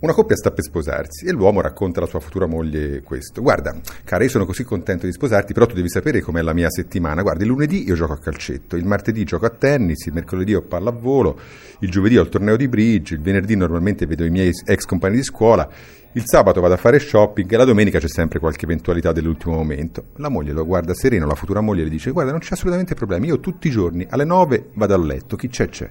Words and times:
Una 0.00 0.12
coppia 0.12 0.36
sta 0.36 0.52
per 0.52 0.62
sposarsi 0.62 1.26
e 1.26 1.32
l'uomo 1.32 1.60
racconta 1.60 1.98
alla 1.98 2.08
sua 2.08 2.20
futura 2.20 2.46
moglie 2.46 3.02
questo. 3.02 3.42
Guarda, 3.42 3.74
cara, 4.04 4.22
io 4.22 4.30
sono 4.30 4.46
così 4.46 4.62
contento 4.62 5.06
di 5.06 5.12
sposarti, 5.12 5.52
però 5.52 5.66
tu 5.66 5.74
devi 5.74 5.88
sapere 5.90 6.20
com'è 6.20 6.40
la 6.40 6.52
mia 6.52 6.70
settimana. 6.70 7.22
Guarda, 7.22 7.42
il 7.42 7.48
lunedì 7.48 7.84
io 7.84 7.96
gioco 7.96 8.12
a 8.12 8.18
calcetto, 8.18 8.76
il 8.76 8.84
martedì 8.84 9.24
gioco 9.24 9.46
a 9.46 9.50
tennis, 9.50 10.06
il 10.06 10.12
mercoledì 10.12 10.54
ho 10.54 10.62
pallavolo, 10.62 11.36
il 11.80 11.90
giovedì 11.90 12.16
ho 12.16 12.22
il 12.22 12.28
torneo 12.28 12.54
di 12.54 12.68
bridge, 12.68 13.14
il 13.14 13.20
venerdì 13.20 13.56
normalmente 13.56 14.06
vedo 14.06 14.24
i 14.24 14.30
miei 14.30 14.52
ex 14.66 14.84
compagni 14.84 15.16
di 15.16 15.24
scuola, 15.24 15.68
il 16.12 16.22
sabato 16.24 16.60
vado 16.60 16.74
a 16.74 16.78
fare 16.78 17.00
shopping 17.00 17.52
e 17.52 17.56
la 17.56 17.64
domenica 17.64 17.98
c'è 17.98 18.08
sempre 18.08 18.38
qualche 18.38 18.66
eventualità 18.66 19.10
dell'ultimo 19.10 19.56
momento. 19.56 20.10
La 20.18 20.28
moglie 20.28 20.52
lo 20.52 20.64
guarda 20.64 20.94
sereno, 20.94 21.26
la 21.26 21.34
futura 21.34 21.60
moglie 21.60 21.82
le 21.82 21.90
dice 21.90 22.12
guarda 22.12 22.30
non 22.30 22.40
c'è 22.40 22.54
assolutamente 22.54 22.94
problema, 22.94 23.26
io 23.26 23.40
tutti 23.40 23.66
i 23.66 23.70
giorni 23.72 24.06
alle 24.08 24.24
9 24.24 24.70
vado 24.74 24.94
a 24.94 24.98
letto, 24.98 25.34
chi 25.34 25.48
c'è 25.48 25.68
c'è. 25.68 25.86